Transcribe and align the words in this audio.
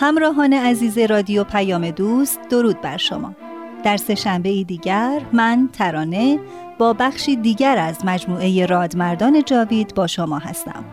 همراهان 0.00 0.52
عزیز 0.52 0.98
رادیو 0.98 1.44
پیام 1.44 1.90
دوست 1.90 2.40
درود 2.50 2.80
بر 2.80 2.96
شما. 2.96 3.34
در 3.84 3.96
شنبه 3.96 4.64
دیگر 4.64 5.22
من 5.32 5.68
ترانه 5.72 6.38
با 6.78 6.92
بخشی 6.92 7.36
دیگر 7.36 7.78
از 7.78 8.04
مجموعه 8.04 8.66
رادمردان 8.66 9.42
جاوید 9.42 9.94
با 9.94 10.06
شما 10.06 10.38
هستم. 10.38 10.84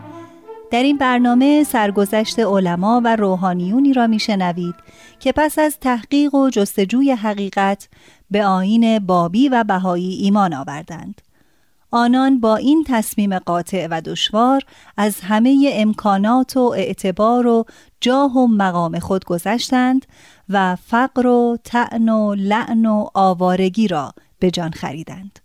در 0.70 0.82
این 0.82 0.98
برنامه 0.98 1.64
سرگذشت 1.64 2.38
علما 2.38 3.00
و 3.04 3.16
روحانیونی 3.16 3.92
را 3.92 4.06
میشنوید 4.06 4.74
که 5.20 5.32
پس 5.32 5.58
از 5.58 5.78
تحقیق 5.80 6.34
و 6.34 6.50
جستجوی 6.50 7.12
حقیقت 7.12 7.88
به 8.30 8.44
آین 8.44 8.98
بابی 8.98 9.48
و 9.48 9.64
بهایی 9.64 10.14
ایمان 10.14 10.54
آوردند. 10.54 11.20
آنان 11.90 12.40
با 12.40 12.56
این 12.56 12.84
تصمیم 12.88 13.38
قاطع 13.38 13.86
و 13.90 14.00
دشوار 14.00 14.62
از 14.96 15.20
همه 15.20 15.70
امکانات 15.72 16.56
و 16.56 16.60
اعتبار 16.60 17.46
و 17.46 17.64
جاه 18.00 18.36
و 18.36 18.46
مقام 18.46 18.98
خود 18.98 19.24
گذشتند 19.24 20.06
و 20.48 20.76
فقر 20.76 21.26
و 21.26 21.58
تعن 21.64 22.08
و 22.08 22.34
لعن 22.34 22.86
و 22.86 23.08
آوارگی 23.14 23.88
را 23.88 24.14
به 24.38 24.50
جان 24.50 24.70
خریدند. 24.70 25.38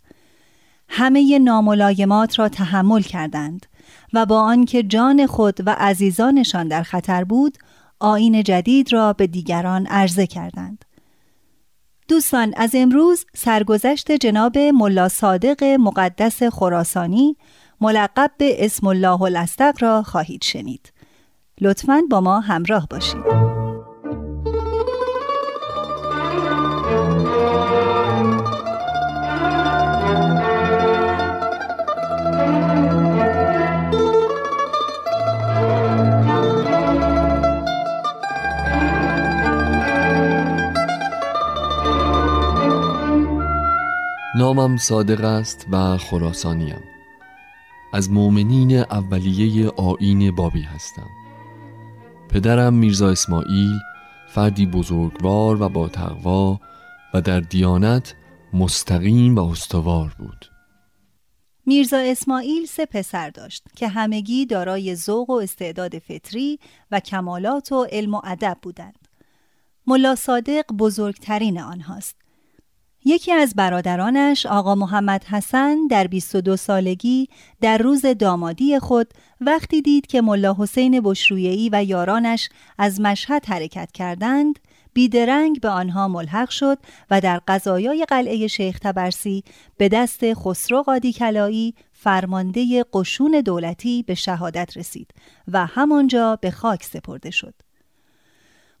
همه 0.88 1.38
ناملایمات 1.38 2.38
را 2.38 2.48
تحمل 2.48 3.02
کردند 3.02 3.66
و 4.12 4.26
با 4.26 4.40
آنکه 4.40 4.82
جان 4.82 5.26
خود 5.26 5.60
و 5.66 5.76
عزیزانشان 5.78 6.68
در 6.68 6.82
خطر 6.82 7.24
بود 7.24 7.58
آین 8.00 8.42
جدید 8.42 8.92
را 8.92 9.12
به 9.12 9.26
دیگران 9.26 9.86
عرضه 9.86 10.26
کردند. 10.26 10.84
دوستان 12.08 12.54
از 12.56 12.70
امروز 12.74 13.26
سرگذشت 13.34 14.12
جناب 14.12 14.58
ملا 14.58 15.08
صادق 15.08 15.64
مقدس 15.64 16.42
خراسانی 16.42 17.36
ملقب 17.80 18.30
به 18.38 18.64
اسم 18.64 18.86
الله 18.86 19.22
الاستق 19.22 19.82
را 19.82 20.02
خواهید 20.02 20.42
شنید. 20.42 20.92
لطفاً 21.60 22.02
با 22.10 22.20
ما 22.20 22.40
همراه 22.40 22.86
باشید. 22.90 23.43
نامم 44.44 44.76
صادق 44.76 45.24
است 45.24 45.66
و 45.70 45.96
خراسانیم. 45.96 46.80
از 47.92 48.10
مؤمنین 48.10 48.78
اولیه 48.78 49.68
آین 49.68 50.34
بابی 50.34 50.62
هستم. 50.62 51.06
پدرم 52.30 52.74
میرزا 52.74 53.10
اسماعیل 53.10 53.78
فردی 54.28 54.66
بزرگوار 54.66 55.62
و 55.62 55.68
با 55.68 55.88
تقوا 55.88 56.60
و 57.14 57.20
در 57.20 57.40
دیانت 57.40 58.14
مستقیم 58.52 59.34
و 59.34 59.50
استوار 59.50 60.14
بود. 60.18 60.46
میرزا 61.66 61.98
اسماعیل 61.98 62.66
سه 62.66 62.86
پسر 62.86 63.30
داشت 63.30 63.64
که 63.76 63.88
همگی 63.88 64.46
دارای 64.46 64.96
ذوق 64.96 65.30
و 65.30 65.32
استعداد 65.32 65.98
فطری 65.98 66.58
و 66.90 67.00
کمالات 67.00 67.72
و 67.72 67.84
علم 67.84 68.14
و 68.14 68.20
ادب 68.24 68.58
بودند. 68.62 69.08
ملا 69.86 70.14
صادق 70.14 70.72
بزرگترین 70.72 71.60
آنهاست. 71.60 72.23
یکی 73.06 73.32
از 73.32 73.54
برادرانش 73.54 74.46
آقا 74.46 74.74
محمد 74.74 75.24
حسن 75.24 75.86
در 75.86 76.06
22 76.06 76.56
سالگی 76.56 77.28
در 77.60 77.78
روز 77.78 78.06
دامادی 78.06 78.78
خود 78.78 79.14
وقتی 79.40 79.82
دید 79.82 80.06
که 80.06 80.22
ملا 80.22 80.56
حسین 80.58 81.00
بشرویهی 81.04 81.70
و 81.72 81.84
یارانش 81.84 82.48
از 82.78 83.00
مشهد 83.00 83.46
حرکت 83.46 83.92
کردند 83.92 84.58
بیدرنگ 84.92 85.60
به 85.60 85.68
آنها 85.68 86.08
ملحق 86.08 86.50
شد 86.50 86.78
و 87.10 87.20
در 87.20 87.40
قضایای 87.48 88.04
قلعه 88.08 88.46
شیخ 88.46 88.78
تبرسی 88.78 89.44
به 89.76 89.88
دست 89.88 90.34
خسرو 90.34 90.82
قادی 90.82 91.12
کلایی 91.12 91.74
فرمانده 91.92 92.84
قشون 92.92 93.40
دولتی 93.40 94.02
به 94.02 94.14
شهادت 94.14 94.76
رسید 94.76 95.10
و 95.48 95.66
همانجا 95.66 96.38
به 96.42 96.50
خاک 96.50 96.84
سپرده 96.84 97.30
شد. 97.30 97.63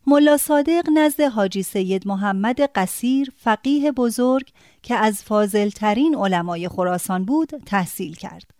ملا 0.06 0.36
صادق 0.36 0.84
نزد 0.94 1.20
حاجی 1.20 1.62
سید 1.62 2.08
محمد 2.08 2.60
قصیر 2.60 3.32
فقیه 3.36 3.92
بزرگ 3.92 4.48
که 4.82 4.94
از 4.94 5.22
فاضلترین 5.22 6.16
علمای 6.16 6.68
خراسان 6.68 7.24
بود 7.24 7.50
تحصیل 7.66 8.14
کرد. 8.14 8.50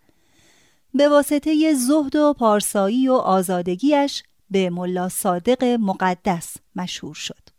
به 0.93 1.09
واسطه 1.09 1.73
زهد 1.73 2.15
و 2.15 2.33
پارسایی 2.33 3.09
و 3.09 3.13
آزادگیش 3.13 4.23
به 4.51 4.69
ملا 4.69 5.09
صادق 5.09 5.63
مقدس 5.63 6.57
مشهور 6.75 7.15
شد. 7.15 7.55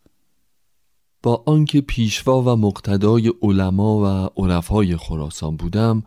با 1.22 1.42
آنکه 1.46 1.80
پیشوا 1.80 2.42
و 2.42 2.56
مقتدای 2.56 3.32
علما 3.42 3.98
و 3.98 4.41
عرفای 4.42 4.96
خراسان 4.96 5.56
بودم 5.56 6.02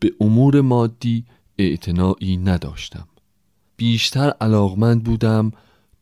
به 0.00 0.12
امور 0.20 0.60
مادی 0.60 1.24
اعتنایی 1.58 2.36
نداشتم 2.36 3.08
بیشتر 3.76 4.30
علاقمند 4.40 5.04
بودم 5.04 5.52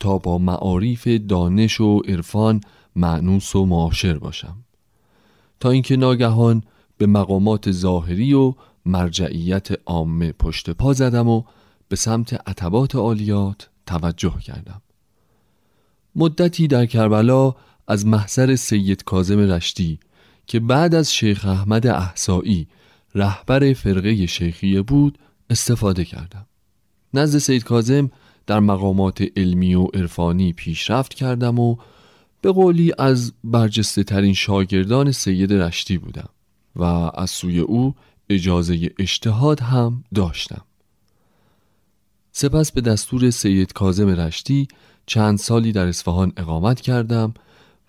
تا 0.01 0.19
با 0.19 0.39
معاریف 0.39 1.09
دانش 1.09 1.81
و 1.81 1.99
عرفان 1.99 2.61
معنوس 2.97 3.57
و 3.57 3.67
معاشر 3.67 4.19
باشم. 4.19 4.57
تا 5.61 5.71
اینکه 5.71 5.97
ناگهان 5.97 6.63
به 6.99 7.07
مقامات 7.07 7.71
ظاهری 7.71 8.35
و 8.35 8.55
مرجعیت 8.87 9.69
عامه 9.87 10.33
پشت 10.33 10.71
پا 10.71 10.93
زدم 10.93 11.29
و 11.29 11.43
به 11.89 11.97
سمت 11.97 12.49
عتبات 12.49 12.95
عالیات 12.95 13.69
توجه 13.87 14.39
کردم. 14.41 14.83
مدتی 16.17 16.67
در 16.67 16.87
کربلا 16.87 17.55
از 17.89 18.07
محضر 18.07 18.57
سید 18.57 19.05
کازم 19.05 19.39
رشتی 19.39 19.99
که 20.47 20.61
بعد 20.61 20.95
از 20.95 21.15
شیخ 21.15 21.45
احمد 21.45 21.87
احسایی 21.87 22.67
رهبر 23.15 23.73
فرقه 23.73 24.27
شیخیه 24.27 24.83
بود 24.83 25.19
استفاده 25.51 26.05
کردم. 26.05 26.47
نزد 27.15 27.39
سید 27.39 27.65
کازم 27.65 28.11
در 28.47 28.61
مقامات 28.61 29.25
علمی 29.37 29.75
و 29.75 29.85
عرفانی 29.85 30.53
پیشرفت 30.53 31.15
کردم 31.15 31.59
و 31.59 31.77
به 32.41 32.53
قولی 32.53 32.93
از 32.99 33.33
برجسته 33.45 34.05
ترین 34.05 34.35
شاگردان 34.35 35.13
سید 35.13 35.53
رشتی 35.53 35.99
بودم 35.99 36.29
و 36.77 36.85
از 37.15 37.31
سوی 37.31 37.61
او 37.61 37.95
اجازه 38.31 38.91
اجتهاد 38.99 39.61
هم 39.61 40.05
داشتم 40.15 40.65
سپس 42.33 42.73
به 42.73 42.81
دستور 42.81 43.31
سید 43.31 43.73
کازم 43.73 44.09
رشتی 44.09 44.69
چند 45.07 45.39
سالی 45.39 45.73
در 45.73 45.87
اصفهان 45.87 46.33
اقامت 46.37 46.81
کردم 46.81 47.35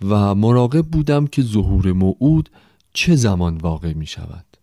و 0.01 0.35
مراقب 0.35 0.85
بودم 0.85 1.27
که 1.27 1.41
ظهور 1.41 1.91
موعود 1.91 2.49
چه 2.93 3.15
زمان 3.15 3.57
واقع 3.57 3.93
می 3.93 4.05
شود؟ 4.05 4.54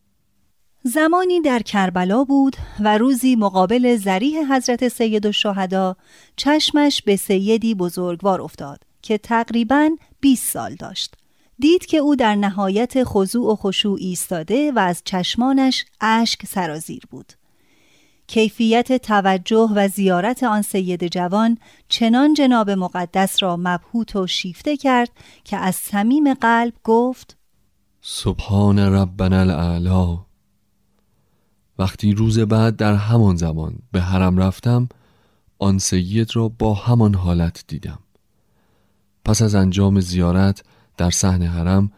زمانی 0.85 1.41
در 1.41 1.63
کربلا 1.63 2.25
بود 2.25 2.57
و 2.81 2.99
روزی 2.99 3.37
مقابل 3.37 3.97
زریح 3.97 4.55
حضرت 4.55 4.89
سید 4.89 5.27
الشهدا 5.27 5.97
چشمش 6.37 7.03
به 7.03 7.17
سیدی 7.17 7.75
بزرگوار 7.75 8.43
افتاد 8.43 8.81
که 9.03 9.19
تقریباً 9.19 9.91
20 10.21 10.53
سال 10.53 10.75
داشت. 10.75 11.15
دید 11.59 11.87
که 11.87 11.97
او 11.97 12.17
در 12.17 12.35
نهایت 12.35 13.05
خضوع 13.05 13.53
و 13.53 13.57
خشوع 13.57 13.99
ایستاده 14.01 14.73
و 14.73 14.79
از 14.79 15.03
چشمانش 15.05 15.85
اشک 16.01 16.47
سرازیر 16.47 17.03
بود. 17.11 17.33
کیفیت 18.27 18.97
توجه 19.03 19.71
و 19.75 19.89
زیارت 19.89 20.43
آن 20.43 20.63
سید 20.63 21.07
جوان 21.07 21.59
چنان 21.89 22.35
جناب 22.35 22.71
مقدس 22.71 23.43
را 23.43 23.57
مبهوت 23.57 24.17
و 24.17 24.27
شیفته 24.27 24.77
کرد 24.77 25.11
که 25.45 25.57
از 25.57 25.75
صمیم 25.75 26.35
قلب 26.35 26.73
گفت 26.85 27.37
سبحان 28.01 28.79
ربنا 28.79 29.41
الاعلا 29.41 30.19
وقتی 31.83 32.13
روز 32.13 32.39
بعد 32.39 32.77
در 32.77 32.95
همان 32.95 33.37
زمان 33.37 33.79
به 33.93 34.01
حرم 34.01 34.37
رفتم 34.37 34.89
آن 35.59 35.79
سید 35.79 36.37
را 36.37 36.49
با 36.49 36.75
همان 36.75 37.15
حالت 37.15 37.65
دیدم. 37.69 37.99
پس 39.25 39.43
از 39.43 39.55
انجام 39.55 40.01
زیارت 40.01 40.63
در 40.97 41.11
صحن 41.11 41.43
حرم 41.43 41.93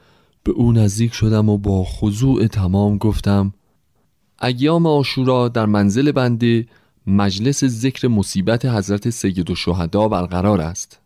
به 0.44 0.52
او 0.52 0.72
نزدیک 0.72 1.14
شدم 1.14 1.48
و 1.48 1.58
با 1.58 1.84
خضوع 1.84 2.46
تمام 2.46 2.98
گفتم 2.98 3.52
ایام 4.42 4.86
آشورا 4.86 5.48
در 5.48 5.66
منزل 5.66 6.12
بنده 6.12 6.66
مجلس 7.06 7.64
ذکر 7.64 8.08
مصیبت 8.08 8.64
حضرت 8.64 9.10
سید 9.10 9.50
و 9.50 9.54
شهدا 9.54 10.08
برقرار 10.08 10.60
است. 10.60 11.00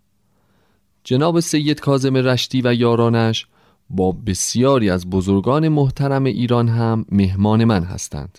جناب 1.05 1.41
سید 1.41 1.81
کازم 1.81 2.17
رشتی 2.17 2.63
و 2.65 2.75
یارانش 2.75 3.47
با 3.91 4.13
بسیاری 4.13 4.91
از 4.91 5.11
بزرگان 5.11 5.69
محترم 5.69 6.25
ایران 6.25 6.69
هم 6.69 7.05
مهمان 7.13 7.65
من 7.65 7.85
هستند. 7.85 8.39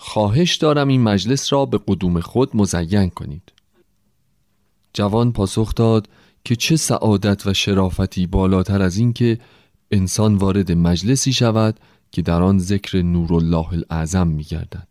خواهش 0.00 0.56
دارم 0.56 0.88
این 0.88 1.02
مجلس 1.02 1.52
را 1.52 1.66
به 1.66 1.80
قدوم 1.88 2.20
خود 2.20 2.56
مزین 2.56 3.10
کنید 3.10 3.52
جوان 4.92 5.32
پاسخ 5.32 5.74
داد 5.74 6.08
که 6.44 6.56
چه 6.56 6.76
سعادت 6.76 7.46
و 7.46 7.54
شرافتی 7.54 8.26
بالاتر 8.26 8.82
از 8.82 8.96
این 8.96 9.12
که 9.12 9.38
انسان 9.90 10.34
وارد 10.34 10.72
مجلسی 10.72 11.32
شود 11.32 11.80
که 12.12 12.22
در 12.22 12.42
آن 12.42 12.58
ذکر 12.58 13.02
نور 13.02 13.34
الله 13.34 13.72
الاعظم 13.72 14.26
می 14.26 14.44
گردد. 14.44 14.88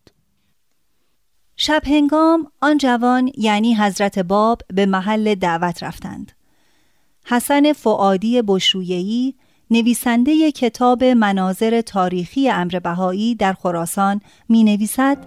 شب 1.55 1.81
هنگام 1.85 2.51
آن 2.61 2.77
جوان 2.77 3.31
یعنی 3.37 3.75
حضرت 3.75 4.19
باب 4.19 4.61
به 4.67 4.85
محل 4.85 5.35
دعوت 5.35 5.83
رفتند. 5.83 6.31
حسن 7.25 7.73
فعادی 7.73 8.41
بشویهی 8.41 9.35
نویسنده 9.71 10.51
کتاب 10.51 11.03
مناظر 11.03 11.81
تاریخی 11.81 12.49
امر 12.49 12.79
بهایی 12.79 13.35
در 13.35 13.53
خراسان 13.53 14.21
می 14.49 14.63
نویسد 14.63 15.17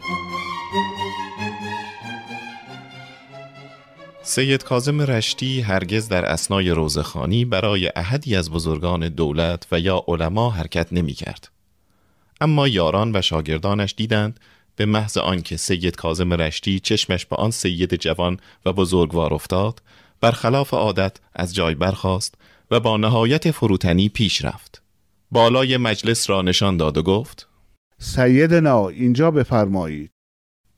سید 4.22 4.64
کازم 4.64 5.00
رشتی 5.00 5.60
هرگز 5.60 6.08
در 6.08 6.24
اسنای 6.24 6.70
روزخانی 6.70 7.44
برای 7.44 7.90
احدی 7.96 8.36
از 8.36 8.50
بزرگان 8.50 9.08
دولت 9.08 9.66
و 9.72 9.80
یا 9.80 10.04
علما 10.08 10.50
حرکت 10.50 10.92
نمی 10.92 11.12
کرد. 11.12 11.50
اما 12.40 12.68
یاران 12.68 13.16
و 13.16 13.22
شاگردانش 13.22 13.94
دیدند 13.96 14.40
به 14.76 14.86
محض 14.86 15.16
آنکه 15.16 15.56
سید 15.56 15.96
کازم 15.96 16.32
رشتی 16.32 16.80
چشمش 16.80 17.26
به 17.26 17.36
آن 17.36 17.50
سید 17.50 17.94
جوان 17.94 18.40
و 18.66 18.72
بزرگوار 18.72 19.34
افتاد 19.34 19.82
برخلاف 20.20 20.74
عادت 20.74 21.16
از 21.34 21.54
جای 21.54 21.74
برخاست 21.74 22.34
و 22.70 22.80
با 22.80 22.96
نهایت 22.96 23.50
فروتنی 23.50 24.08
پیش 24.08 24.44
رفت. 24.44 24.82
بالای 25.30 25.76
مجلس 25.76 26.30
را 26.30 26.42
نشان 26.42 26.76
داد 26.76 26.98
و 26.98 27.02
گفت 27.02 27.48
سیدنا 27.98 28.88
اینجا 28.88 29.30
بفرمایید. 29.30 30.10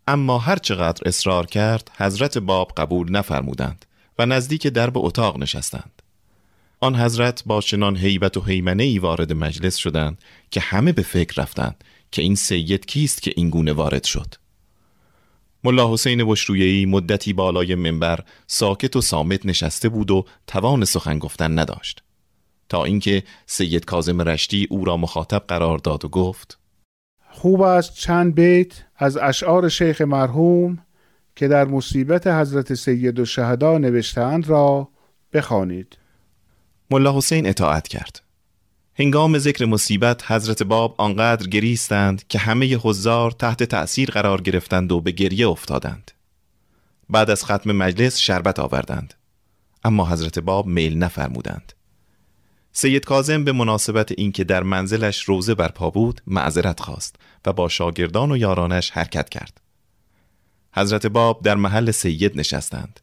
اما 0.07 0.39
هر 0.39 0.57
چقدر 0.57 1.09
اصرار 1.09 1.47
کرد 1.47 1.91
حضرت 1.97 2.39
باب 2.39 2.73
قبول 2.77 3.13
نفرمودند 3.13 3.85
و 4.19 4.27
نزدیک 4.27 4.67
درب 4.67 4.99
اتاق 4.99 5.39
نشستند. 5.39 6.03
آن 6.81 6.97
حضرت 6.97 7.43
با 7.47 7.61
چنان 7.61 7.97
هیبت 7.97 8.37
و 8.37 8.41
حیمنه 8.41 8.83
ای 8.83 8.99
وارد 8.99 9.33
مجلس 9.33 9.77
شدند 9.77 10.19
که 10.51 10.61
همه 10.61 10.93
به 10.93 11.03
فکر 11.03 11.43
رفتند 11.43 11.85
که 12.11 12.23
این 12.23 12.35
سید 12.35 12.87
کیست 12.87 13.23
که 13.23 13.33
این 13.37 13.51
گونه 13.51 13.73
وارد 13.73 14.05
شد. 14.05 14.35
ملا 15.65 15.93
حسین 15.93 16.25
بشرویهی 16.25 16.87
مدتی 16.87 17.33
بالای 17.33 17.75
منبر 17.75 18.21
ساکت 18.47 18.97
و 18.97 19.01
سامت 19.01 19.47
نشسته 19.47 19.89
بود 19.89 20.11
و 20.11 20.25
توان 20.47 20.85
سخن 20.85 21.19
گفتن 21.19 21.59
نداشت 21.59 22.03
تا 22.69 22.85
اینکه 22.85 23.23
سید 23.47 23.85
کازم 23.85 24.23
رشتی 24.23 24.67
او 24.71 24.85
را 24.85 24.97
مخاطب 24.97 25.45
قرار 25.49 25.79
داد 25.79 26.05
و 26.05 26.09
گفت 26.09 26.59
خوب 27.31 27.61
است 27.61 27.95
چند 27.95 28.35
بیت 28.35 28.73
از 28.97 29.17
اشعار 29.17 29.69
شیخ 29.69 30.01
مرحوم 30.01 30.79
که 31.37 31.49
در 31.49 31.65
مصیبت 31.65 32.27
حضرت 32.27 32.75
سید 32.75 33.19
و 33.19 33.25
شهدا 33.25 33.79
نوشتند 33.79 34.49
را 34.49 34.89
بخوانید. 35.33 35.99
ملا 36.91 37.17
حسین 37.17 37.47
اطاعت 37.47 37.89
کرد 37.89 38.23
هنگام 38.99 39.39
ذکر 39.39 39.65
مصیبت 39.65 40.31
حضرت 40.31 40.63
باب 40.63 40.95
آنقدر 40.99 41.47
گریستند 41.47 42.27
که 42.29 42.39
همه 42.39 42.77
حضار 42.77 43.31
تحت 43.31 43.63
تأثیر 43.63 44.11
قرار 44.11 44.41
گرفتند 44.41 44.93
و 44.93 45.01
به 45.01 45.11
گریه 45.11 45.49
افتادند. 45.49 46.11
بعد 47.11 47.31
از 47.31 47.45
ختم 47.45 47.73
مجلس 47.73 48.19
شربت 48.19 48.59
آوردند. 48.59 49.15
اما 49.85 50.09
حضرت 50.09 50.39
باب 50.39 50.67
میل 50.67 50.99
نفرمودند. 50.99 51.73
سید 52.73 53.05
کازم 53.05 53.45
به 53.45 53.53
مناسبت 53.53 54.13
اینکه 54.19 54.45
در 54.45 54.63
منزلش 54.63 55.23
روزه 55.23 55.55
برپا 55.55 55.91
بود 55.91 56.21
معذرت 56.27 56.81
خواست 56.81 57.17
و 57.47 57.53
با 57.53 57.69
شاگردان 57.69 58.33
و 58.33 58.37
یارانش 58.37 58.91
حرکت 58.91 59.29
کرد. 59.29 59.61
حضرت 60.75 61.07
باب 61.07 61.43
در 61.43 61.55
محل 61.55 61.91
سید 61.91 62.39
نشستند. 62.41 63.01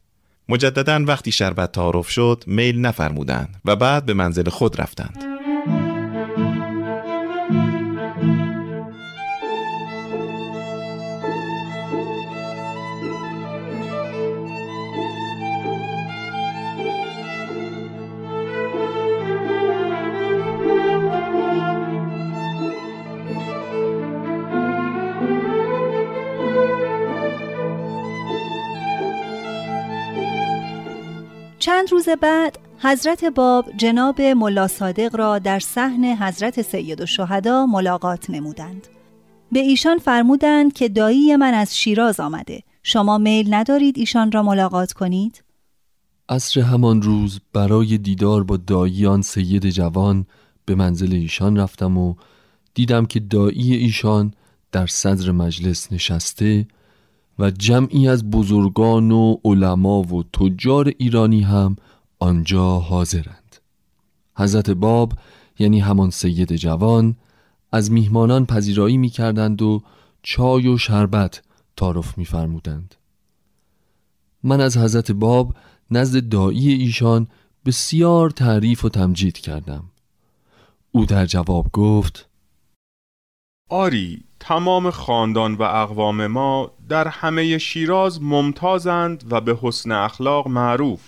مجددا 0.48 1.04
وقتی 1.04 1.32
شربت 1.32 1.72
تعارف 1.72 2.10
شد 2.10 2.44
میل 2.46 2.80
نفرمودند 2.80 3.60
و 3.64 3.76
بعد 3.76 4.06
به 4.06 4.14
منزل 4.14 4.48
خود 4.48 4.80
رفتند. 4.80 5.29
چند 31.60 31.92
روز 31.92 32.08
بعد 32.08 32.58
حضرت 32.78 33.24
باب 33.24 33.70
جناب 33.76 34.20
ملا 34.20 34.68
صادق 34.68 35.16
را 35.16 35.38
در 35.38 35.58
صحن 35.58 36.04
حضرت 36.04 36.62
سید 36.62 37.00
و 37.46 37.66
ملاقات 37.66 38.30
نمودند. 38.30 38.86
به 39.52 39.58
ایشان 39.58 39.98
فرمودند 39.98 40.72
که 40.72 40.88
دایی 40.88 41.36
من 41.36 41.54
از 41.54 41.78
شیراز 41.78 42.20
آمده. 42.20 42.62
شما 42.82 43.18
میل 43.18 43.54
ندارید 43.54 43.98
ایشان 43.98 44.32
را 44.32 44.42
ملاقات 44.42 44.92
کنید؟ 44.92 45.44
عصر 46.28 46.60
همان 46.60 47.02
روز 47.02 47.40
برای 47.52 47.98
دیدار 47.98 48.44
با 48.44 48.56
دایی 48.56 49.06
آن 49.06 49.22
سید 49.22 49.70
جوان 49.70 50.26
به 50.64 50.74
منزل 50.74 51.12
ایشان 51.12 51.56
رفتم 51.56 51.98
و 51.98 52.14
دیدم 52.74 53.06
که 53.06 53.20
دایی 53.20 53.74
ایشان 53.74 54.34
در 54.72 54.86
صدر 54.86 55.30
مجلس 55.30 55.92
نشسته 55.92 56.66
و 57.40 57.50
جمعی 57.50 58.08
از 58.08 58.30
بزرگان 58.30 59.10
و 59.10 59.36
علما 59.44 60.02
و 60.02 60.22
تجار 60.22 60.92
ایرانی 60.98 61.40
هم 61.40 61.76
آنجا 62.18 62.78
حاضرند 62.78 63.56
حضرت 64.36 64.70
باب 64.70 65.12
یعنی 65.58 65.80
همان 65.80 66.10
سید 66.10 66.56
جوان 66.56 67.16
از 67.72 67.92
میهمانان 67.92 68.46
پذیرایی 68.46 68.96
می 68.96 69.08
کردند 69.08 69.62
و 69.62 69.82
چای 70.22 70.68
و 70.68 70.78
شربت 70.78 71.42
تعارف 71.76 72.18
می 72.18 72.24
فرمودند. 72.24 72.94
من 74.42 74.60
از 74.60 74.76
حضرت 74.76 75.10
باب 75.12 75.54
نزد 75.90 76.28
دایی 76.28 76.72
ایشان 76.72 77.28
بسیار 77.66 78.30
تعریف 78.30 78.84
و 78.84 78.88
تمجید 78.88 79.38
کردم 79.38 79.84
او 80.92 81.06
در 81.06 81.26
جواب 81.26 81.72
گفت 81.72 82.29
آری 83.70 84.24
تمام 84.40 84.90
خاندان 84.90 85.54
و 85.54 85.62
اقوام 85.62 86.26
ما 86.26 86.70
در 86.88 87.08
همه 87.08 87.58
شیراز 87.58 88.22
ممتازند 88.22 89.24
و 89.30 89.40
به 89.40 89.58
حسن 89.62 89.92
اخلاق 89.92 90.48
معروف. 90.48 91.00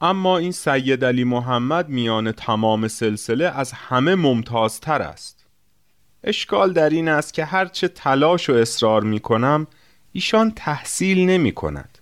اما 0.00 0.38
این 0.38 0.52
سید 0.52 1.04
علی 1.04 1.24
محمد 1.24 1.88
میان 1.88 2.32
تمام 2.32 2.88
سلسله 2.88 3.44
از 3.44 3.72
همه 3.72 4.14
ممتازتر 4.14 5.02
است. 5.02 5.46
اشکال 6.24 6.72
در 6.72 6.90
این 6.90 7.08
است 7.08 7.34
که 7.34 7.44
هرچه 7.44 7.88
تلاش 7.88 8.50
و 8.50 8.52
اصرار 8.52 9.02
می 9.02 9.20
کنم 9.20 9.66
ایشان 10.12 10.52
تحصیل 10.56 11.26
نمی 11.26 11.52
کند 11.52 11.98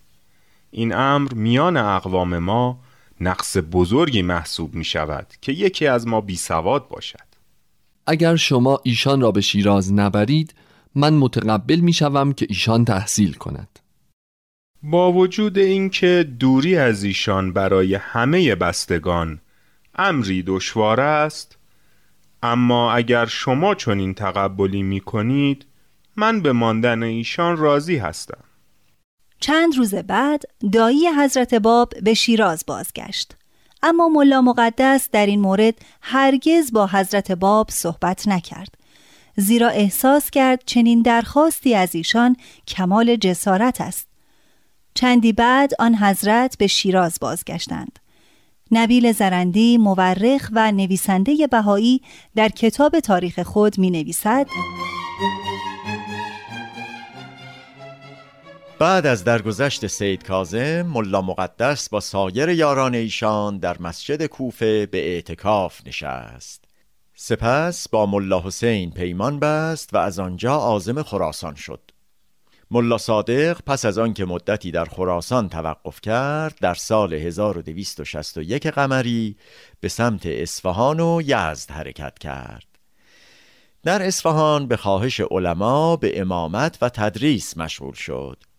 این 0.70 0.94
امر 0.94 1.34
میان 1.34 1.76
اقوام 1.76 2.38
ما 2.38 2.78
نقص 3.20 3.56
بزرگی 3.72 4.22
محسوب 4.22 4.74
می 4.74 4.84
شود 4.84 5.26
که 5.40 5.52
یکی 5.52 5.86
از 5.86 6.06
ما 6.06 6.20
بی 6.20 6.36
سواد 6.36 6.88
باشد. 6.88 7.31
اگر 8.12 8.36
شما 8.36 8.80
ایشان 8.82 9.20
را 9.20 9.30
به 9.30 9.40
شیراز 9.40 9.92
نبرید 9.92 10.54
من 10.94 11.14
متقبل 11.14 11.76
می 11.80 11.92
شوم 11.92 12.32
که 12.32 12.46
ایشان 12.48 12.84
تحصیل 12.84 13.32
کند. 13.32 13.78
با 14.82 15.12
وجود 15.12 15.58
اینکه 15.58 16.28
دوری 16.38 16.76
از 16.76 17.04
ایشان 17.04 17.52
برای 17.52 17.94
همه 17.94 18.54
بستگان 18.54 19.40
امری 19.94 20.42
دشوار 20.42 21.00
است 21.00 21.58
اما 22.42 22.92
اگر 22.92 23.26
شما 23.26 23.74
چنین 23.74 24.14
تقبلی 24.14 24.82
می 24.82 25.00
کنید 25.00 25.66
من 26.16 26.40
به 26.40 26.52
ماندن 26.52 27.02
ایشان 27.02 27.56
راضی 27.56 27.96
هستم. 27.96 28.44
چند 29.40 29.78
روز 29.78 29.94
بعد 29.94 30.42
دایی 30.72 31.08
حضرت 31.18 31.54
باب 31.54 31.92
به 32.02 32.14
شیراز 32.14 32.64
بازگشت. 32.66 33.36
اما 33.82 34.08
ملا 34.08 34.40
مقدس 34.40 35.08
در 35.12 35.26
این 35.26 35.40
مورد 35.40 35.74
هرگز 36.02 36.72
با 36.72 36.86
حضرت 36.86 37.32
باب 37.32 37.70
صحبت 37.70 38.28
نکرد. 38.28 38.74
زیرا 39.36 39.68
احساس 39.68 40.30
کرد 40.30 40.62
چنین 40.66 41.02
درخواستی 41.02 41.74
از 41.74 41.94
ایشان 41.94 42.36
کمال 42.68 43.16
جسارت 43.16 43.80
است. 43.80 44.06
چندی 44.94 45.32
بعد 45.32 45.72
آن 45.78 45.94
حضرت 45.94 46.58
به 46.58 46.66
شیراز 46.66 47.18
بازگشتند. 47.20 47.98
نبیل 48.70 49.12
زرندی 49.12 49.78
مورخ 49.78 50.48
و 50.52 50.72
نویسنده 50.72 51.46
بهایی 51.46 52.00
در 52.36 52.48
کتاب 52.48 53.00
تاریخ 53.00 53.40
خود 53.40 53.78
می 53.78 53.90
نویسد 53.90 54.46
بعد 58.82 59.06
از 59.06 59.24
درگذشت 59.24 59.86
سید 59.86 60.24
کازم 60.24 60.82
ملا 60.82 61.22
مقدس 61.22 61.88
با 61.88 62.00
سایر 62.00 62.48
یاران 62.48 62.94
ایشان 62.94 63.58
در 63.58 63.76
مسجد 63.80 64.26
کوفه 64.26 64.86
به 64.86 64.98
اعتکاف 64.98 65.86
نشست. 65.86 66.64
سپس 67.14 67.88
با 67.88 68.06
ملا 68.06 68.40
حسین 68.40 68.90
پیمان 68.90 69.40
بست 69.40 69.94
و 69.94 69.96
از 69.96 70.18
آنجا 70.18 70.54
عازم 70.54 71.02
خراسان 71.02 71.54
شد. 71.54 71.80
ملا 72.70 72.98
صادق 72.98 73.60
پس 73.66 73.84
از 73.84 73.98
آنکه 73.98 74.24
مدتی 74.24 74.70
در 74.70 74.84
خراسان 74.84 75.48
توقف 75.48 76.00
کرد 76.00 76.58
در 76.60 76.74
سال 76.74 77.14
1261 77.14 78.66
قمری 78.66 79.36
به 79.80 79.88
سمت 79.88 80.26
اصفهان 80.26 81.00
و 81.00 81.22
یزد 81.24 81.70
حرکت 81.70 82.18
کرد. 82.18 82.66
در 83.82 84.02
اصفهان 84.02 84.66
به 84.66 84.76
خواهش 84.76 85.20
علما 85.20 85.96
به 85.96 86.20
امامت 86.20 86.78
و 86.82 86.88
تدریس 86.88 87.56
مشغول 87.56 87.94
شد. 87.94 88.51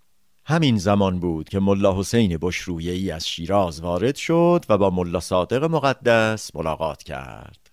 همین 0.45 0.77
زمان 0.77 1.19
بود 1.19 1.49
که 1.49 1.59
ملا 1.59 1.99
حسین 1.99 2.37
بشرویهی 2.41 3.11
از 3.11 3.27
شیراز 3.27 3.81
وارد 3.81 4.15
شد 4.15 4.65
و 4.69 4.77
با 4.77 4.89
ملا 4.89 5.19
صادق 5.19 5.63
مقدس 5.63 6.55
ملاقات 6.55 7.03
کرد 7.03 7.69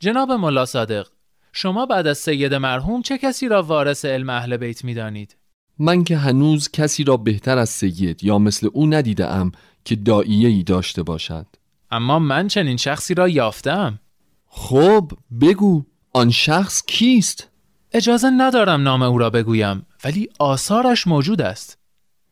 جناب 0.00 0.32
ملا 0.32 0.66
صادق 0.66 1.06
شما 1.52 1.86
بعد 1.86 2.06
از 2.06 2.18
سید 2.18 2.54
مرحوم 2.54 3.02
چه 3.02 3.18
کسی 3.18 3.48
را 3.48 3.62
وارث 3.62 4.04
علم 4.04 4.30
اهل 4.30 4.56
بیت 4.56 4.84
می 4.84 4.94
دانید؟ 4.94 5.36
من 5.78 6.04
که 6.04 6.16
هنوز 6.16 6.70
کسی 6.70 7.04
را 7.04 7.16
بهتر 7.16 7.58
از 7.58 7.68
سید 7.68 8.24
یا 8.24 8.38
مثل 8.38 8.68
او 8.72 8.86
ندیده 8.86 9.26
ام 9.26 9.52
که 9.84 9.96
داییه 9.96 10.48
ای 10.48 10.62
داشته 10.62 11.02
باشد 11.02 11.46
اما 11.90 12.18
من 12.18 12.48
چنین 12.48 12.76
شخصی 12.76 13.14
را 13.14 13.28
یافتم 13.28 13.98
خب 14.46 15.12
بگو 15.40 15.84
آن 16.12 16.30
شخص 16.30 16.82
کیست؟ 16.86 17.48
اجازه 17.92 18.30
ندارم 18.30 18.82
نام 18.82 19.02
او 19.02 19.18
را 19.18 19.30
بگویم 19.30 19.86
ولی 20.04 20.28
آثارش 20.38 21.06
موجود 21.06 21.42
است 21.42 21.78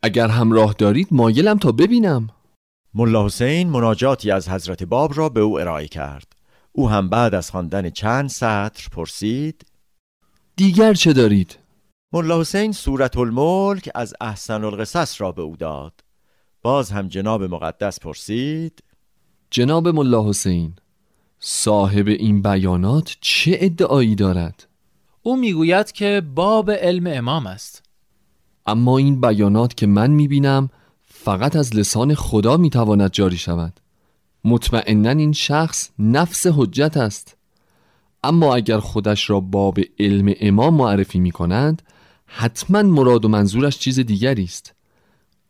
اگر 0.02 0.28
همراه 0.28 0.74
دارید 0.78 1.08
مایلم 1.10 1.58
تا 1.58 1.72
ببینم 1.72 2.28
ملا 2.94 3.26
حسین 3.26 3.70
مناجاتی 3.70 4.30
از 4.30 4.48
حضرت 4.48 4.82
باب 4.82 5.18
را 5.18 5.28
به 5.28 5.40
او 5.40 5.60
ارائه 5.60 5.88
کرد 5.88 6.32
او 6.72 6.90
هم 6.90 7.08
بعد 7.08 7.34
از 7.34 7.50
خواندن 7.50 7.90
چند 7.90 8.28
سطر 8.28 8.88
پرسید 8.92 9.66
دیگر 10.56 10.94
چه 10.94 11.12
دارید؟ 11.12 11.58
ملا 12.12 12.40
حسین 12.40 12.72
سورت 12.72 13.16
الملک 13.16 13.90
از 13.94 14.14
احسن 14.20 14.64
القصص 14.64 15.20
را 15.20 15.32
به 15.32 15.42
او 15.42 15.56
داد 15.56 15.92
باز 16.62 16.90
هم 16.90 17.08
جناب 17.08 17.42
مقدس 17.42 18.00
پرسید 18.00 18.82
جناب 19.50 19.88
ملا 19.88 20.28
حسین 20.28 20.76
صاحب 21.38 22.06
این 22.08 22.42
بیانات 22.42 23.16
چه 23.20 23.56
ادعایی 23.60 24.14
دارد؟ 24.14 24.68
او 25.26 25.36
می‌گوید 25.36 25.92
که 25.92 26.22
باب 26.34 26.70
علم 26.70 27.06
امام 27.06 27.46
است. 27.46 27.82
اما 28.66 28.98
این 28.98 29.20
بیانات 29.20 29.74
که 29.74 29.86
من 29.86 30.10
می‌بینم 30.10 30.70
فقط 31.04 31.56
از 31.56 31.76
لسان 31.76 32.14
خدا 32.14 32.56
می‌تواند 32.56 33.10
جاری 33.12 33.36
شود. 33.36 33.80
مطمئنا 34.44 35.10
این 35.10 35.32
شخص 35.32 35.90
نفس 35.98 36.46
حجت 36.46 36.96
است. 36.96 37.36
اما 38.24 38.54
اگر 38.54 38.78
خودش 38.78 39.30
را 39.30 39.40
باب 39.40 39.78
علم 39.98 40.34
امام 40.40 40.74
معرفی 40.74 41.18
می 41.18 41.30
کند 41.30 41.82
حتما 42.26 42.82
مراد 42.82 43.24
و 43.24 43.28
منظورش 43.28 43.78
چیز 43.78 44.00
دیگری 44.00 44.44
است. 44.44 44.74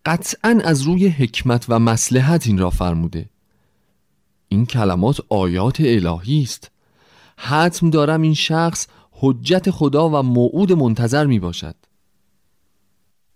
قطعا 0.06 0.60
از 0.64 0.82
روی 0.82 1.08
حکمت 1.08 1.66
و 1.68 1.78
مسلحت 1.78 2.46
این 2.46 2.58
را 2.58 2.70
فرموده. 2.70 3.28
این 4.48 4.66
کلمات 4.66 5.20
آیات 5.28 5.80
الهی 5.80 6.42
است. 6.42 6.70
حتم 7.36 7.90
دارم 7.90 8.22
این 8.22 8.34
شخص 8.34 8.86
حجت 9.18 9.70
خدا 9.70 10.08
و 10.08 10.22
موعود 10.22 10.72
منتظر 10.72 11.26
می 11.26 11.38
باشد. 11.38 11.74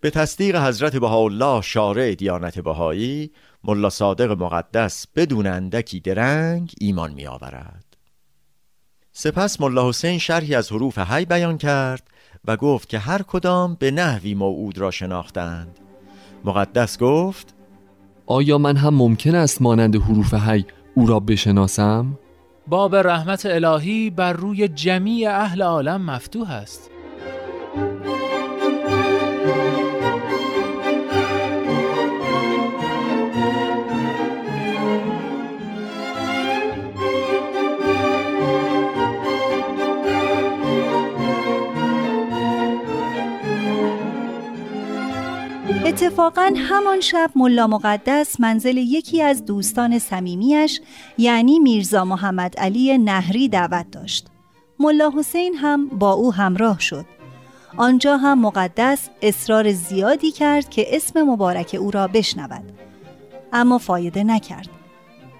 به 0.01 0.09
تصدیق 0.09 0.55
حضرت 0.55 0.95
بهاءالله 0.95 1.61
شارع 1.61 2.15
دیانت 2.15 2.59
بهایی 2.59 3.31
ملا 3.63 3.89
صادق 3.89 4.31
مقدس 4.31 5.07
بدون 5.15 5.47
اندکی 5.47 5.99
درنگ 5.99 6.71
ایمان 6.79 7.13
می 7.13 7.27
آورد. 7.27 7.97
سپس 9.11 9.61
ملا 9.61 9.89
حسین 9.89 10.17
شرحی 10.17 10.55
از 10.55 10.71
حروف 10.71 10.97
حی 10.97 11.25
بیان 11.25 11.57
کرد 11.57 12.07
و 12.45 12.57
گفت 12.57 12.89
که 12.89 12.99
هر 12.99 13.21
کدام 13.21 13.75
به 13.79 13.91
نحوی 13.91 14.33
موعود 14.33 14.77
را 14.77 14.91
شناختند. 14.91 15.79
مقدس 16.45 16.99
گفت 16.99 17.55
آیا 18.25 18.57
من 18.57 18.77
هم 18.77 18.93
ممکن 18.93 19.35
است 19.35 19.61
مانند 19.61 19.95
حروف 19.95 20.33
حی 20.33 20.65
او 20.95 21.05
را 21.07 21.19
بشناسم؟ 21.19 22.17
باب 22.67 22.95
رحمت 22.95 23.45
الهی 23.45 24.09
بر 24.09 24.33
روی 24.33 24.67
جمیع 24.67 25.29
اهل 25.31 25.61
عالم 25.61 26.05
مفتوح 26.05 26.51
است. 26.51 26.91
اتفاقا 45.91 46.53
همان 46.57 46.99
شب 47.01 47.31
ملا 47.35 47.67
مقدس 47.67 48.39
منزل 48.39 48.77
یکی 48.77 49.21
از 49.21 49.45
دوستان 49.45 49.99
صمیمیش 49.99 50.81
یعنی 51.17 51.59
میرزا 51.59 52.05
محمد 52.05 52.57
علی 52.57 52.97
نهری 52.97 53.49
دعوت 53.49 53.91
داشت. 53.91 54.27
ملا 54.79 55.11
حسین 55.17 55.55
هم 55.55 55.87
با 55.87 56.11
او 56.11 56.33
همراه 56.33 56.79
شد. 56.79 57.05
آنجا 57.77 58.17
هم 58.17 58.41
مقدس 58.41 59.09
اصرار 59.21 59.71
زیادی 59.71 60.31
کرد 60.31 60.69
که 60.69 60.95
اسم 60.95 61.23
مبارک 61.23 61.77
او 61.79 61.91
را 61.91 62.07
بشنود. 62.07 62.63
اما 63.53 63.77
فایده 63.77 64.23
نکرد. 64.23 64.69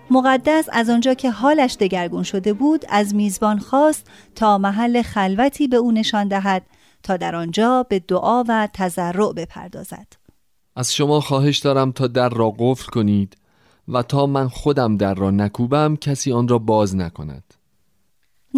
مقدس 0.09 0.69
از 0.71 0.89
آنجا 0.89 1.13
که 1.13 1.31
حالش 1.31 1.77
دگرگون 1.79 2.23
شده 2.23 2.53
بود 2.53 2.85
از 2.89 3.15
میزبان 3.15 3.59
خواست 3.59 4.07
تا 4.35 4.57
محل 4.57 5.01
خلوتی 5.01 5.67
به 5.67 5.77
او 5.77 5.91
نشان 5.91 6.27
دهد 6.27 6.61
تا 7.03 7.17
در 7.17 7.35
آنجا 7.35 7.83
به 7.83 7.99
دعا 7.99 8.43
و 8.47 8.67
تضرع 8.73 9.33
بپردازد. 9.33 10.20
از 10.75 10.93
شما 10.93 11.19
خواهش 11.19 11.57
دارم 11.57 11.91
تا 11.91 12.07
در 12.07 12.29
را 12.29 12.53
قفل 12.57 12.91
کنید 12.91 13.37
و 13.87 14.03
تا 14.03 14.25
من 14.25 14.47
خودم 14.47 14.97
در 14.97 15.13
را 15.13 15.31
نکوبم 15.31 15.95
کسی 15.95 16.31
آن 16.31 16.47
را 16.47 16.57
باز 16.57 16.95
نکند. 16.95 17.53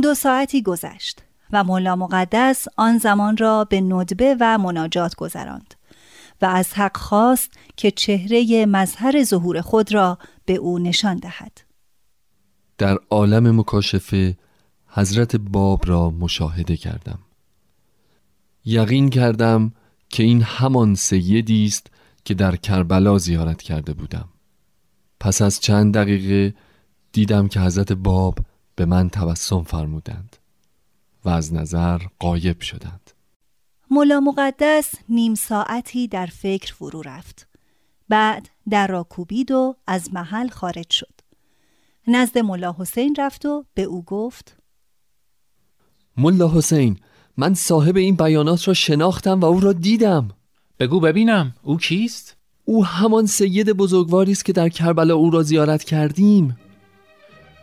دو 0.01 0.13
ساعتی 0.13 0.61
گذشت 0.61 1.23
و 1.51 1.63
ملا 1.63 1.95
مقدس 1.95 2.65
آن 2.77 2.97
زمان 2.97 3.37
را 3.37 3.63
به 3.63 3.81
ندبه 3.81 4.37
و 4.39 4.57
مناجات 4.57 5.15
گذراند 5.15 5.73
و 6.41 6.45
از 6.45 6.73
حق 6.73 6.97
خواست 6.97 7.51
که 7.77 7.91
چهره 7.91 8.65
مظهر 8.65 9.23
ظهور 9.23 9.61
خود 9.61 9.93
را 9.93 10.17
به 10.45 10.53
او 10.53 10.79
نشان 10.79 11.17
دهد. 11.17 11.61
در 12.77 12.97
عالم 13.09 13.59
مکاشفه 13.59 14.37
حضرت 14.87 15.35
باب 15.35 15.81
را 15.87 16.09
مشاهده 16.09 16.77
کردم. 16.77 17.19
یقین 18.65 19.09
کردم 19.09 19.73
که 20.09 20.23
این 20.23 20.41
همان 20.41 20.95
سیدی 20.95 21.65
است 21.65 21.91
که 22.25 22.33
در 22.33 22.55
کربلا 22.55 23.17
زیارت 23.17 23.61
کرده 23.61 23.93
بودم. 23.93 24.29
پس 25.19 25.41
از 25.41 25.59
چند 25.59 25.93
دقیقه 25.93 26.57
دیدم 27.11 27.47
که 27.47 27.59
حضرت 27.59 27.91
باب 27.91 28.37
به 28.75 28.85
من 28.85 29.09
تبسم 29.09 29.63
فرمودند 29.63 30.37
و 31.25 31.29
از 31.29 31.53
نظر 31.53 32.01
قایب 32.19 32.61
شدند. 32.61 33.11
ملا 33.91 34.19
مقدس 34.19 34.93
نیم 35.09 35.35
ساعتی 35.35 36.07
در 36.07 36.25
فکر 36.25 36.73
فرو 36.73 37.01
رفت. 37.01 37.47
بعد 38.09 38.49
در 38.69 38.87
را 38.87 39.03
کوبید 39.03 39.51
و 39.51 39.75
از 39.87 40.13
محل 40.13 40.47
خارج 40.47 40.89
شد. 40.89 41.13
نزد 42.07 42.37
ملا 42.37 42.75
حسین 42.79 43.15
رفت 43.17 43.45
و 43.45 43.65
به 43.73 43.83
او 43.83 44.03
گفت 44.03 44.57
ملا 46.17 46.47
حسین 46.47 46.99
من 47.37 47.53
صاحب 47.53 47.97
این 47.97 48.15
بیانات 48.15 48.67
را 48.67 48.73
شناختم 48.73 49.39
و 49.39 49.45
او 49.45 49.59
را 49.59 49.73
دیدم. 49.73 50.29
بگو 50.79 50.99
ببینم 50.99 51.53
او 51.63 51.77
کیست؟ 51.77 52.37
او 52.65 52.85
همان 52.85 53.25
سید 53.25 53.69
بزرگواری 53.69 54.31
است 54.31 54.45
که 54.45 54.53
در 54.53 54.69
کربلا 54.69 55.15
او 55.15 55.29
را 55.29 55.43
زیارت 55.43 55.83
کردیم. 55.83 56.57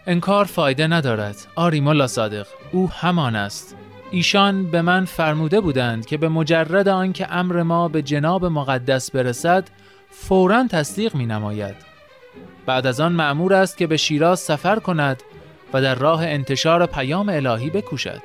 انکار 0.07 0.45
فایده 0.45 0.87
ندارد. 0.87 1.37
آری 1.57 1.81
ملا 1.81 2.07
صادق 2.07 2.47
او 2.73 2.91
همان 2.91 3.37
است. 3.37 3.77
ایشان 4.11 4.71
به 4.71 4.83
من 4.83 5.05
فرموده 5.05 5.61
بودند 5.61 6.07
که 6.07 6.17
به 6.17 6.29
مجرد 6.29 6.89
آنکه 6.89 7.33
امر 7.35 7.63
ما 7.63 7.89
به 7.89 8.03
جناب 8.03 8.45
مقدس 8.45 9.11
برسد 9.11 9.69
فورا 10.11 10.67
تصدیق 10.71 11.15
می 11.15 11.27
نماید 11.27 11.75
بعد 12.67 12.87
از 12.87 13.01
آن 13.01 13.13
معمور 13.13 13.55
است 13.55 13.77
که 13.77 13.87
به 13.87 13.97
شیراز 13.97 14.41
سفر 14.41 14.79
کند 14.79 15.23
و 15.73 15.83
در 15.83 15.95
راه 15.95 16.27
انتشار 16.27 16.87
پیام 16.87 17.29
الهی 17.29 17.71
بکوشد. 17.71 18.21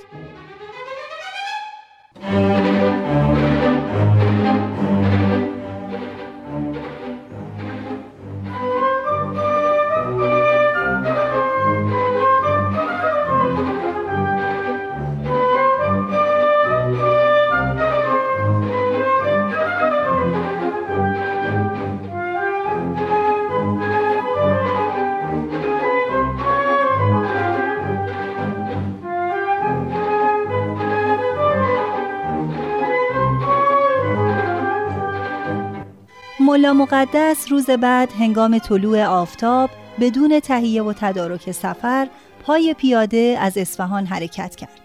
مقدس 36.74 37.51
روز 37.51 37.69
بعد 37.69 38.12
هنگام 38.12 38.60
طلوع 38.60 39.03
آفتاب 39.03 39.69
بدون 40.00 40.39
تهیه 40.39 40.84
و 40.84 40.93
تدارک 40.93 41.51
سفر 41.51 42.07
پای 42.43 42.75
پیاده 42.77 43.38
از 43.39 43.57
اصفهان 43.57 44.05
حرکت 44.05 44.55
کرد. 44.55 44.79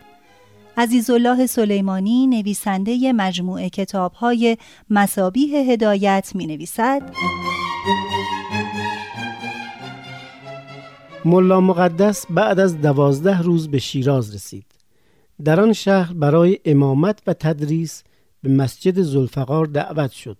عزیزالله 0.76 1.46
سلیمانی 1.46 2.26
نویسنده 2.26 3.12
مجموعه 3.12 3.68
کتابهای 3.68 4.56
مسابیه 4.90 5.60
هدایت 5.60 6.30
می 6.34 6.46
نویسد 6.46 7.02
ملا 11.24 11.60
مقدس 11.60 12.26
بعد 12.30 12.60
از 12.60 12.80
دوازده 12.80 13.42
روز 13.42 13.68
به 13.68 13.78
شیراز 13.78 14.34
رسید. 14.34 14.66
در 15.44 15.60
آن 15.60 15.72
شهر 15.72 16.12
برای 16.12 16.58
امامت 16.64 17.22
و 17.26 17.32
تدریس 17.32 18.02
به 18.42 18.48
مسجد 18.48 19.00
زلفقار 19.00 19.66
دعوت 19.66 20.10
شد. 20.10 20.36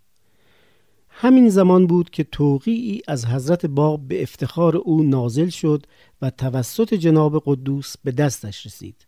همین 1.22 1.48
زمان 1.48 1.86
بود 1.86 2.10
که 2.10 2.24
توقیعی 2.24 3.02
از 3.08 3.26
حضرت 3.26 3.66
باب 3.66 4.08
به 4.08 4.22
افتخار 4.22 4.76
او 4.76 5.02
نازل 5.02 5.48
شد 5.48 5.86
و 6.22 6.30
توسط 6.30 6.94
جناب 6.94 7.42
قدوس 7.46 7.94
به 8.04 8.12
دستش 8.12 8.66
رسید. 8.66 9.06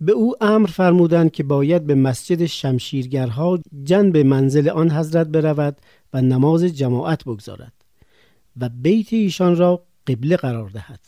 به 0.00 0.12
او 0.12 0.34
امر 0.40 0.66
فرمودند 0.66 1.32
که 1.32 1.42
باید 1.42 1.86
به 1.86 1.94
مسجد 1.94 2.46
شمشیرگرها 2.46 3.58
جنب 3.84 4.16
منزل 4.16 4.68
آن 4.68 4.90
حضرت 4.90 5.26
برود 5.26 5.76
و 6.12 6.22
نماز 6.22 6.64
جماعت 6.64 7.24
بگذارد 7.24 7.72
و 8.60 8.68
بیت 8.68 9.12
ایشان 9.12 9.56
را 9.56 9.82
قبله 10.06 10.36
قرار 10.36 10.68
دهد 10.68 11.00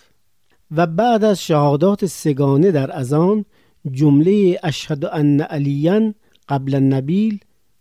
و 0.70 0.86
بعد 0.86 1.24
از 1.24 1.42
شهادات 1.42 2.06
سگانه 2.06 2.70
در 2.70 2.96
ازان 2.96 3.44
جمله 3.90 4.60
اشهد 4.62 5.04
ان 5.04 5.40
علیان 5.40 6.14
قبل 6.48 6.74
النبیل 6.74 7.38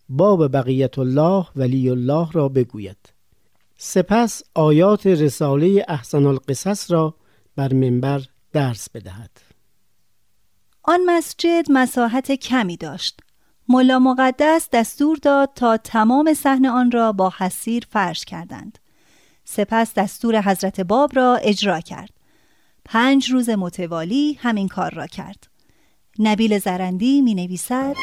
باب 0.10 0.52
بقیت 0.52 1.00
الله 1.00 1.46
ولی 1.56 1.90
الله 1.90 2.32
را 2.32 2.50
بگوید. 2.50 2.98
سپس 3.78 4.44
آیات 4.54 5.08
رساله 5.08 5.86
احسن 5.88 6.26
القصص 6.26 6.92
را 6.92 7.16
بر 7.56 7.74
منبر 7.74 8.22
درس 8.54 8.90
بدهد. 8.90 9.32
آن 10.84 11.00
مسجد 11.06 11.66
مساحت 11.70 12.32
کمی 12.32 12.78
داشت. 12.78 13.22
ملا 13.70 14.00
مقدس 14.00 14.70
دستور 14.74 15.18
داد 15.22 15.50
تا 15.56 15.78
تمام 15.78 16.34
صحن 16.34 16.66
آن 16.66 16.92
را 16.92 17.12
با 17.12 17.34
حسیر 17.38 17.84
فرش 17.90 18.26
کردند. 18.26 18.80
سپس 19.44 19.94
دستور 19.94 20.42
حضرت 20.42 20.82
باب 20.82 21.16
را 21.16 21.36
اجرا 21.36 21.80
کرد. 21.80 22.10
پنج 22.86 23.32
روز 23.32 23.50
متوالی 23.50 24.34
همین 24.34 24.68
کار 24.68 24.94
را 24.94 25.08
کرد. 25.08 25.48
نبیل 26.20 26.60
زرندی 26.60 27.22
می 27.22 27.36
نویسد. 27.36 27.96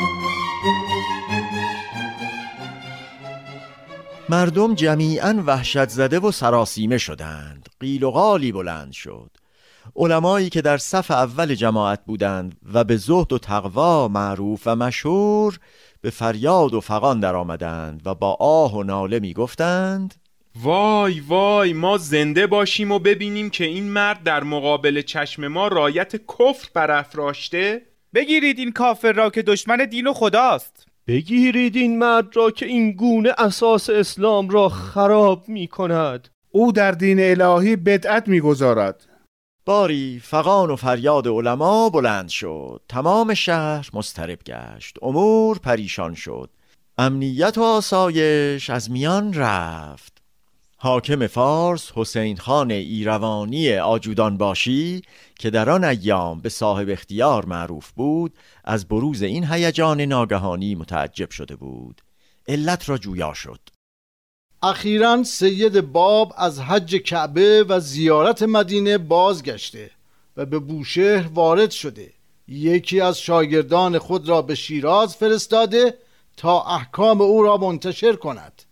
مردم 4.29 4.75
جمیعا 4.75 5.43
وحشت 5.47 5.89
زده 5.89 6.19
و 6.19 6.31
سراسیمه 6.31 6.99
شدند. 6.99 7.69
قیل 7.81 8.03
و 8.03 8.11
قالی 8.11 8.53
بلند 8.53 8.93
شد. 8.93 9.31
علمایی 9.97 10.51
که 10.51 10.63
در 10.63 10.77
صف 10.77 11.11
اول 11.11 11.55
جماعت 11.55 12.05
بودند 12.07 12.57
و 12.73 12.85
به 12.85 12.97
زهد 12.97 13.33
و 13.33 13.39
تقوا 13.39 14.09
معروف 14.09 14.63
و 14.67 14.77
مشهور 14.77 15.59
به 16.01 16.11
فریاد 16.11 16.75
و 16.75 16.81
فقان 16.81 17.21
در 17.21 17.35
آمدند 17.35 18.03
و 18.05 18.15
با 18.15 18.37
آه 18.41 18.77
و 18.77 18.83
ناله 18.83 19.21
می 19.21 19.33
گفتند 19.33 20.15
وای 20.63 21.21
وای 21.21 21.73
ما 21.73 21.99
زنده 21.99 22.47
باشیم 22.47 22.93
و 22.93 22.99
ببینیم 22.99 23.51
که 23.51 23.65
این 23.65 23.85
مرد 23.85 24.23
در 24.23 24.43
مقابل 24.43 25.03
چشم 25.03 25.49
ما 25.49 25.69
رایت 25.69 26.17
کفر 26.17 26.69
برافراشته. 26.75 27.83
بگیرید 28.15 28.59
این 28.59 28.73
کافر 28.73 29.13
را 29.13 29.31
که 29.31 29.43
دشمن 29.43 29.77
دین 29.91 30.07
و 30.07 30.13
خداست. 30.13 30.87
بگیرید 31.07 31.77
این 31.77 31.99
مرد 31.99 32.37
را 32.37 32.51
که 32.51 32.67
این 32.67 32.93
گونه 32.93 33.33
اساس 33.39 33.91
اسلام 33.91 34.49
را 34.49 34.69
خراب 34.69 35.49
می 35.49 35.67
کند 35.69 36.29
او 36.51 36.73
در 36.73 36.93
دین 36.93 37.21
الهی 37.21 37.77
بدعت 37.77 38.29
می‌گذارد. 38.29 39.07
باری 39.65 40.21
فقان 40.25 40.71
و 40.71 40.77
فریاد 40.77 41.29
علما 41.29 41.91
بلند 41.91 42.29
شد. 42.29 42.81
تمام 42.89 43.35
شهر 43.35 43.91
مسترب 43.93 44.39
گشت. 44.47 44.97
امور 45.03 45.59
پریشان 45.59 46.15
شد. 46.15 46.51
امنیت 46.99 47.59
و 47.59 47.63
آسایش 47.63 48.71
از 48.71 48.91
میان 48.91 49.35
رفت. 49.35 50.12
حاکم 50.85 51.27
فارس 51.27 51.93
حسین 51.95 52.37
خان 52.37 52.71
ایروانی 52.71 53.75
آجودان 53.77 54.37
باشی 54.37 55.03
که 55.39 55.51
در 55.51 55.71
آن 55.71 55.85
ایام 55.85 56.41
به 56.41 56.49
صاحب 56.49 56.89
اختیار 56.91 57.45
معروف 57.45 57.91
بود 57.91 58.35
از 58.65 58.89
بروز 58.89 59.23
این 59.23 59.45
هیجان 59.45 60.01
ناگهانی 60.01 60.75
متعجب 60.75 61.31
شده 61.31 61.57
بود. 61.57 62.03
علت 62.49 62.89
را 62.89 62.99
جویا 62.99 63.35
شد. 63.35 63.61
اخیرا 64.63 65.23
سید 65.25 65.81
باب 65.81 66.33
از 66.37 66.61
حج 66.61 66.95
کعبه 66.95 67.65
و 67.69 67.81
زیارت 67.81 68.43
مدینه 68.43 68.99
بازگشته 68.99 69.91
و 70.37 70.47
به 70.47 70.59
بوشهر 70.59 71.27
وارد 71.35 71.71
شده. 71.71 72.13
یکی 72.49 73.01
از 73.01 73.21
شاگردان 73.21 73.99
خود 73.99 74.29
را 74.29 74.43
به 74.43 74.55
شیراز 74.55 75.17
فرستاده 75.17 75.99
تا 76.37 76.63
احکام 76.63 77.21
او 77.21 77.43
را 77.43 77.57
منتشر 77.57 78.17
کند. 78.17 78.63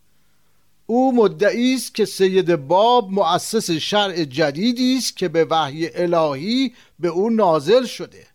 او 0.90 1.14
مدعی 1.16 1.74
است 1.74 1.94
که 1.94 2.05
سید 2.05 2.57
باب 2.57 3.11
مؤسس 3.11 3.70
شرع 3.70 4.24
جدیدی 4.24 4.96
است 4.96 5.16
که 5.16 5.29
به 5.29 5.44
وحی 5.44 5.90
الهی 5.94 6.72
به 6.98 7.09
او 7.09 7.31
نازل 7.31 7.85
شده. 7.85 8.26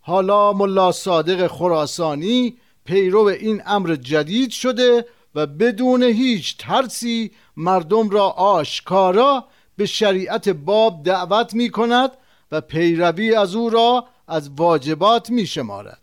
حالا 0.00 0.52
ملا 0.52 0.92
صادق 0.92 1.46
خراسانی 1.46 2.56
پیرو 2.84 3.24
این 3.24 3.62
امر 3.66 3.94
جدید 3.94 4.50
شده 4.50 5.06
و 5.34 5.46
بدون 5.46 6.02
هیچ 6.02 6.56
ترسی 6.58 7.30
مردم 7.56 8.10
را 8.10 8.28
آشکارا 8.30 9.44
به 9.76 9.86
شریعت 9.86 10.48
باب 10.48 11.02
دعوت 11.04 11.54
می 11.54 11.70
کند 11.70 12.10
و 12.52 12.60
پیروی 12.60 13.34
از 13.34 13.54
او 13.54 13.70
را 13.70 14.06
از 14.28 14.50
واجبات 14.50 15.30
می 15.30 15.46
شمارد. 15.46 16.02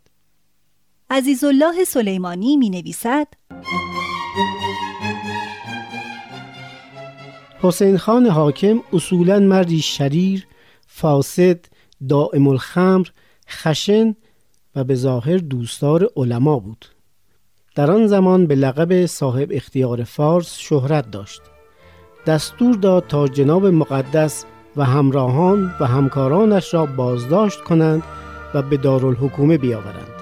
عزیزالله 1.09 1.83
سلیمانی 1.83 2.57
می 2.57 2.69
نویسد 2.69 3.27
حسین 7.61 7.97
خان 7.97 8.25
حاکم 8.25 8.79
اصولا 8.93 9.39
مردی 9.39 9.81
شریر، 9.81 10.47
فاسد، 10.87 11.65
دائم 12.09 12.47
الخمر، 12.47 13.07
خشن 13.49 14.15
و 14.75 14.83
به 14.83 14.95
ظاهر 14.95 15.37
دوستدار 15.37 16.09
علما 16.15 16.59
بود. 16.59 16.85
در 17.75 17.91
آن 17.91 18.07
زمان 18.07 18.47
به 18.47 18.55
لقب 18.55 19.05
صاحب 19.05 19.47
اختیار 19.51 20.03
فارس 20.03 20.57
شهرت 20.57 21.11
داشت. 21.11 21.41
دستور 22.27 22.75
داد 22.75 23.07
تا 23.07 23.27
جناب 23.27 23.65
مقدس 23.65 24.45
و 24.75 24.83
همراهان 24.83 25.73
و 25.79 25.85
همکارانش 25.85 26.73
را 26.73 26.85
بازداشت 26.85 27.61
کنند 27.61 28.03
و 28.53 28.61
به 28.61 28.77
دارالحکومه 28.77 29.57
بیاورند. 29.57 30.16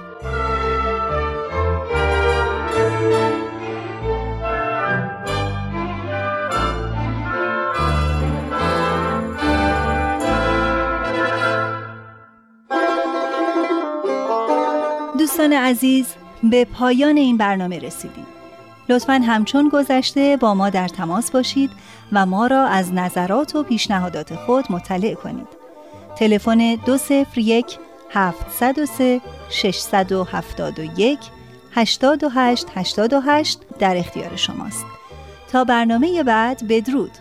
دوستان 15.46 15.64
عزیز 15.64 16.06
به 16.42 16.64
پایان 16.64 17.16
این 17.16 17.36
برنامه 17.36 17.78
رسیدیم. 17.78 18.26
لطفا 18.88 19.12
همچون 19.12 19.68
گذشته 19.68 20.36
با 20.36 20.54
ما 20.54 20.70
در 20.70 20.88
تماس 20.88 21.30
باشید 21.30 21.70
و 22.12 22.26
ما 22.26 22.46
را 22.46 22.64
از 22.64 22.92
نظرات 22.92 23.56
و 23.56 23.62
پیشنهادات 23.62 24.34
خود 24.34 24.72
مطلع 24.72 25.14
کنید. 25.14 25.46
تلفن 26.16 26.74
201 26.74 27.78
703 28.10 29.20
671 29.50 31.18
828 31.74 32.66
828 32.74 33.60
در 33.78 33.96
اختیار 33.96 34.36
شماست. 34.36 34.86
تا 35.52 35.64
برنامه 35.64 36.22
بعد 36.22 36.68
بدرود. 36.68 37.12